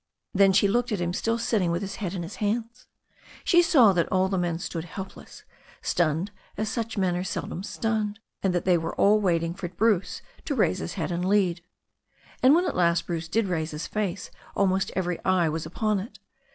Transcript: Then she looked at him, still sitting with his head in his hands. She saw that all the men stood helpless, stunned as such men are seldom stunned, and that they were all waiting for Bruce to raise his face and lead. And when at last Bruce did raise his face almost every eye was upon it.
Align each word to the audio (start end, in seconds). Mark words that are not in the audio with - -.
Then 0.33 0.51
she 0.51 0.67
looked 0.67 0.91
at 0.91 0.99
him, 0.99 1.13
still 1.13 1.37
sitting 1.37 1.69
with 1.69 1.83
his 1.83 1.97
head 1.97 2.15
in 2.15 2.23
his 2.23 2.37
hands. 2.37 2.87
She 3.43 3.61
saw 3.61 3.93
that 3.93 4.11
all 4.11 4.29
the 4.29 4.37
men 4.39 4.57
stood 4.57 4.85
helpless, 4.85 5.43
stunned 5.83 6.31
as 6.57 6.69
such 6.69 6.97
men 6.97 7.15
are 7.15 7.23
seldom 7.23 7.61
stunned, 7.61 8.19
and 8.41 8.51
that 8.51 8.65
they 8.65 8.79
were 8.79 8.95
all 8.95 9.21
waiting 9.21 9.53
for 9.53 9.67
Bruce 9.69 10.23
to 10.45 10.55
raise 10.55 10.79
his 10.79 10.95
face 10.95 11.11
and 11.11 11.23
lead. 11.25 11.61
And 12.41 12.55
when 12.55 12.65
at 12.65 12.75
last 12.75 13.05
Bruce 13.05 13.27
did 13.27 13.45
raise 13.45 13.69
his 13.69 13.85
face 13.85 14.31
almost 14.55 14.89
every 14.95 15.23
eye 15.23 15.49
was 15.49 15.67
upon 15.67 15.99
it. 15.99 16.17